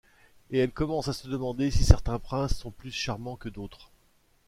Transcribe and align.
Et 0.49 0.57
elle 0.57 0.71
commence 0.71 1.09
à 1.09 1.13
se 1.13 1.27
demander 1.27 1.69
si 1.69 1.83
certains 1.83 2.17
princes 2.17 2.57
sont 2.57 2.71
plus 2.71 2.89
charmants 2.89 3.35
que 3.35 3.49
d'autres. 3.49 3.91